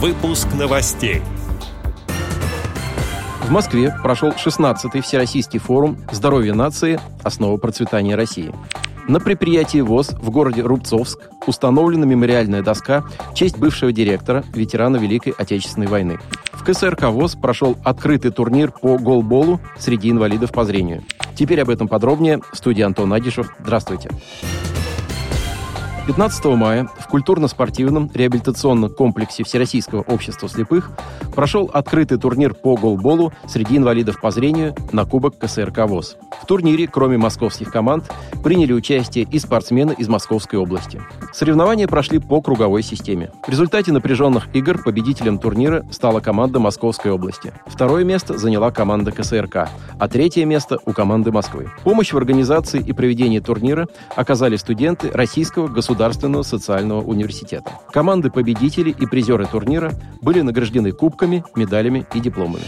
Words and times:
Выпуск 0.00 0.46
новостей. 0.56 1.22
В 3.42 3.50
Москве 3.50 3.92
прошел 4.00 4.28
16-й 4.28 5.00
Всероссийский 5.00 5.58
форум 5.58 5.98
«Здоровье 6.12 6.54
нации. 6.54 7.00
Основа 7.24 7.56
процветания 7.56 8.14
России». 8.14 8.54
На 9.08 9.18
предприятии 9.18 9.80
ВОЗ 9.80 10.10
в 10.10 10.30
городе 10.30 10.62
Рубцовск 10.62 11.18
установлена 11.48 12.06
мемориальная 12.06 12.62
доска 12.62 13.02
в 13.32 13.34
честь 13.34 13.58
бывшего 13.58 13.90
директора, 13.90 14.44
ветерана 14.54 14.98
Великой 14.98 15.32
Отечественной 15.36 15.88
войны. 15.88 16.20
В 16.52 16.62
КСРК 16.62 17.08
ВОЗ 17.08 17.34
прошел 17.34 17.76
открытый 17.82 18.30
турнир 18.30 18.70
по 18.70 18.98
голболу 18.98 19.60
среди 19.78 20.12
инвалидов 20.12 20.52
по 20.52 20.64
зрению. 20.64 21.02
Теперь 21.34 21.60
об 21.60 21.70
этом 21.70 21.88
подробнее. 21.88 22.40
Студия 22.52 22.86
Антон 22.86 23.12
Агишев. 23.12 23.52
Здравствуйте. 23.58 24.10
15 26.08 26.42
мая 26.56 26.88
в 26.98 27.06
культурно-спортивном 27.06 28.10
реабилитационном 28.14 28.88
комплексе 28.88 29.44
Всероссийского 29.44 30.00
общества 30.00 30.48
слепых 30.48 30.90
прошел 31.34 31.70
открытый 31.70 32.16
турнир 32.16 32.54
по 32.54 32.76
голболу 32.76 33.34
среди 33.46 33.76
инвалидов 33.76 34.18
по 34.18 34.30
зрению 34.30 34.74
на 34.90 35.04
Кубок 35.04 35.36
КСРК 35.36 35.80
ВОЗ. 35.86 36.16
В 36.42 36.46
турнире, 36.46 36.88
кроме 36.88 37.18
московских 37.18 37.70
команд, 37.70 38.10
приняли 38.42 38.72
участие 38.72 39.28
и 39.30 39.38
спортсмены 39.38 39.94
из 39.98 40.08
Московской 40.08 40.58
области. 40.58 40.98
Соревнования 41.38 41.86
прошли 41.86 42.18
по 42.18 42.42
круговой 42.42 42.82
системе. 42.82 43.30
В 43.46 43.48
результате 43.48 43.92
напряженных 43.92 44.48
игр 44.54 44.82
победителем 44.82 45.38
турнира 45.38 45.86
стала 45.92 46.18
команда 46.18 46.58
Московской 46.58 47.12
области. 47.12 47.52
Второе 47.66 48.02
место 48.02 48.36
заняла 48.36 48.72
команда 48.72 49.12
КСРК, 49.12 49.68
а 50.00 50.08
третье 50.08 50.44
место 50.44 50.78
у 50.84 50.92
команды 50.92 51.30
Москвы. 51.30 51.70
Помощь 51.84 52.12
в 52.12 52.16
организации 52.16 52.82
и 52.84 52.92
проведении 52.92 53.38
турнира 53.38 53.86
оказали 54.16 54.56
студенты 54.56 55.12
Российского 55.12 55.68
государственного 55.68 56.42
социального 56.42 57.02
университета. 57.02 57.70
Команды 57.92 58.30
победителей 58.30 58.90
и 58.98 59.06
призеры 59.06 59.46
турнира 59.46 59.92
были 60.20 60.40
награждены 60.40 60.90
кубками, 60.90 61.44
медалями 61.54 62.04
и 62.14 62.18
дипломами. 62.18 62.64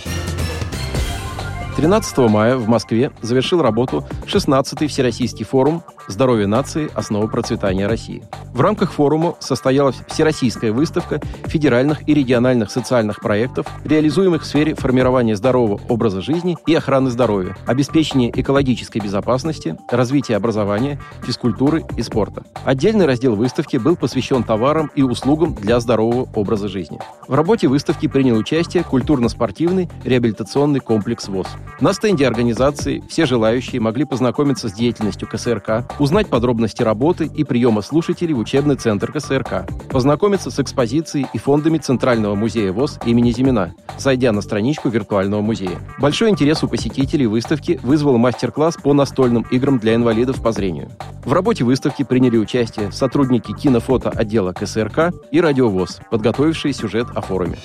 13 1.81 2.19
мая 2.29 2.59
в 2.59 2.69
Москве 2.69 3.11
завершил 3.23 3.63
работу 3.63 4.05
16-й 4.27 4.87
Всероссийский 4.87 5.47
форум 5.47 5.83
«Здоровье 6.09 6.47
нации. 6.47 6.91
Основа 6.95 7.27
процветания 7.27 7.87
России». 7.87 8.23
В 8.53 8.61
рамках 8.61 8.93
форума 8.93 9.37
состоялась 9.39 9.97
всероссийская 10.09 10.73
выставка 10.73 11.23
федеральных 11.47 12.07
и 12.07 12.13
региональных 12.13 12.71
социальных 12.71 13.21
проектов, 13.21 13.67
реализуемых 13.85 14.43
в 14.43 14.45
сфере 14.45 14.75
формирования 14.75 15.37
здорового 15.37 15.81
образа 15.89 16.21
жизни 16.21 16.59
и 16.67 16.75
охраны 16.75 17.09
здоровья, 17.11 17.57
обеспечения 17.67 18.31
экологической 18.31 18.99
безопасности, 18.99 19.79
развития 19.89 20.37
образования, 20.37 21.01
физкультуры 21.23 21.85
и 21.97 22.03
спорта. 22.03 22.43
Отдельный 22.65 23.07
раздел 23.07 23.37
выставки 23.37 23.79
был 23.79 23.97
посвящен 23.97 24.43
товарам 24.43 24.91
и 24.97 25.03
услугам 25.03 25.55
для 25.55 25.81
здорового 25.81 26.29
образа 26.35 26.69
жизни. 26.69 26.99
В 27.27 27.35
работе 27.35 27.69
выставки 27.69 28.07
принял 28.07 28.37
участие 28.37 28.83
культурно-спортивный 28.83 29.89
реабилитационный 30.05 30.81
комплекс 30.81 31.29
ВОЗ. 31.29 31.47
На 31.79 31.93
стенде 31.93 32.27
организации 32.27 33.03
все 33.09 33.27
желающие 33.27 33.81
могли 33.81 34.05
познакомиться 34.05 34.69
с 34.69 34.73
деятельностью 34.73 35.29
КСРК, 35.29 35.85
узнать 35.99 36.29
подробности 36.29 36.83
работы 36.83 37.25
и 37.27 37.45
приема 37.45 37.83
слушателей 37.83 38.35
в 38.35 38.39
учебный 38.39 38.77
центр 38.77 39.13
КСРК, 39.13 39.67
познакомиться 39.89 40.51
с 40.51 40.59
экспозицией 40.59 41.27
и 41.33 41.39
фондами 41.39 41.79
Центрального 41.79 42.35
музея 42.35 42.73
ВОЗ 42.73 42.99
имени 43.05 43.31
Зимина, 43.31 43.75
зайдя 43.99 44.33
на 44.33 44.43
страничку 44.43 44.89
виртуального 44.89 45.41
музея. 45.41 45.79
Большой 45.99 46.31
интерес 46.31 46.63
у 46.63 46.69
посетителей 46.69 47.27
выставки 47.27 47.81
вызвал 47.83 48.19
мастер-класс 48.19 48.77
по 48.83 48.93
настольным 48.93 49.47
играм 49.51 49.79
для 49.79 49.95
инвалидов 49.95 50.43
по 50.43 50.53
зрению. 50.53 50.91
В 51.25 51.33
работе 51.33 51.65
выставки 51.65 52.03
приняли 52.03 52.37
участие 52.37 52.93
сотрудники 52.93 53.53
кинофото 53.53 54.11
отдела 54.11 54.53
КСРК 54.53 55.13
и 55.31 55.41
радиовоз, 55.41 56.01
подготовившие 56.11 56.73
сюжет 56.73 57.09
о 57.15 57.21
форуме 57.21 57.59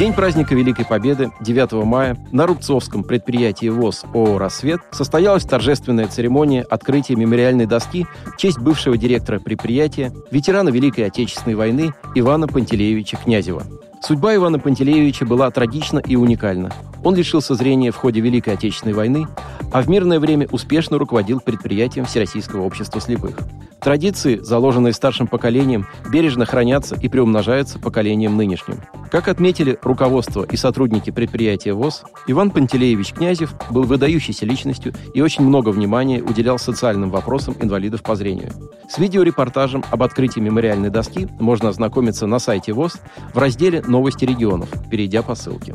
день 0.00 0.14
праздника 0.14 0.54
Великой 0.54 0.86
Победы, 0.86 1.30
9 1.42 1.84
мая, 1.84 2.16
на 2.32 2.46
Рубцовском 2.46 3.04
предприятии 3.04 3.68
ВОЗ 3.68 4.04
ООО 4.14 4.38
«Рассвет» 4.38 4.80
состоялась 4.92 5.44
торжественная 5.44 6.06
церемония 6.06 6.62
открытия 6.62 7.16
мемориальной 7.16 7.66
доски 7.66 8.06
в 8.24 8.38
честь 8.38 8.58
бывшего 8.58 8.96
директора 8.96 9.40
предприятия, 9.40 10.10
ветерана 10.30 10.70
Великой 10.70 11.04
Отечественной 11.04 11.54
войны 11.54 11.92
Ивана 12.14 12.48
Пантелеевича 12.48 13.18
Князева. 13.18 13.62
Судьба 14.00 14.34
Ивана 14.36 14.58
Пантелеевича 14.58 15.26
была 15.26 15.50
трагична 15.50 15.98
и 15.98 16.16
уникальна. 16.16 16.72
Он 17.02 17.14
лишился 17.14 17.54
зрения 17.54 17.90
в 17.90 17.96
ходе 17.96 18.20
Великой 18.20 18.54
Отечественной 18.54 18.94
войны, 18.94 19.26
а 19.72 19.82
в 19.82 19.88
мирное 19.88 20.20
время 20.20 20.48
успешно 20.50 20.98
руководил 20.98 21.40
предприятием 21.40 22.04
Всероссийского 22.04 22.62
общества 22.62 23.00
слепых. 23.00 23.36
Традиции, 23.80 24.38
заложенные 24.42 24.92
старшим 24.92 25.26
поколением, 25.26 25.86
бережно 26.12 26.44
хранятся 26.44 26.96
и 26.96 27.08
приумножаются 27.08 27.78
поколением 27.78 28.36
нынешним. 28.36 28.82
Как 29.10 29.26
отметили 29.28 29.78
руководство 29.82 30.42
и 30.42 30.56
сотрудники 30.56 31.10
предприятия 31.10 31.72
ВОЗ, 31.72 32.04
Иван 32.26 32.50
Пантелеевич 32.50 33.14
Князев 33.14 33.54
был 33.70 33.84
выдающейся 33.84 34.44
личностью 34.44 34.92
и 35.14 35.22
очень 35.22 35.44
много 35.44 35.70
внимания 35.70 36.22
уделял 36.22 36.58
социальным 36.58 37.10
вопросам 37.10 37.56
инвалидов 37.60 38.02
по 38.02 38.16
зрению. 38.16 38.52
С 38.88 38.98
видеорепортажем 38.98 39.82
об 39.90 40.02
открытии 40.02 40.40
мемориальной 40.40 40.90
доски 40.90 41.28
можно 41.38 41.70
ознакомиться 41.70 42.26
на 42.26 42.38
сайте 42.38 42.74
ВОЗ 42.74 42.98
в 43.32 43.38
разделе 43.38 43.82
«Новости 43.86 44.26
регионов», 44.26 44.68
перейдя 44.90 45.22
по 45.22 45.34
ссылке. 45.34 45.74